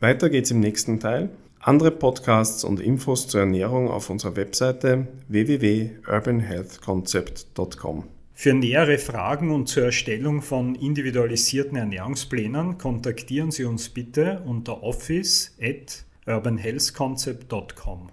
Weiter 0.00 0.28
geht's 0.30 0.50
im 0.50 0.60
nächsten 0.60 0.98
Teil. 1.00 1.28
Andere 1.60 1.90
Podcasts 1.90 2.64
und 2.64 2.80
Infos 2.80 3.28
zur 3.28 3.40
Ernährung 3.40 3.88
auf 3.88 4.08
unserer 4.08 4.36
Webseite 4.36 5.08
www.urbanhealthconcept.com. 5.28 8.04
Für 8.32 8.54
nähere 8.54 8.96
Fragen 8.96 9.50
und 9.50 9.68
zur 9.68 9.84
Erstellung 9.84 10.40
von 10.40 10.74
individualisierten 10.74 11.76
Ernährungsplänen 11.76 12.78
kontaktieren 12.78 13.50
Sie 13.50 13.64
uns 13.64 13.90
bitte 13.90 14.40
unter 14.46 14.82
office 14.82 15.54
at 15.60 16.06
urbanhealthconcept.com. 16.26 18.08